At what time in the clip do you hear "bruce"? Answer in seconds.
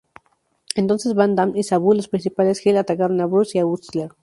3.27-3.55